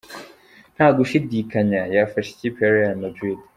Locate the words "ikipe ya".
2.35-2.71